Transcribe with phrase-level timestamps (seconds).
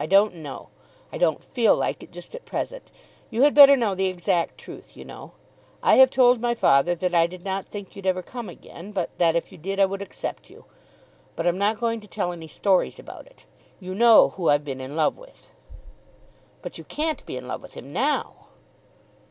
[0.00, 0.70] "I don't know.
[1.12, 2.90] I don't feel like it just at present.
[3.28, 5.32] You had better know the exact truth, you know.
[5.82, 9.10] I have told my father that I did not think you'd ever come again, but
[9.18, 10.64] that if you did I would accept you.
[11.36, 13.44] But I'm not going to tell any stories about it.
[13.78, 15.50] You know who I've been in love with."
[16.62, 18.46] "But you can't be in love with him now."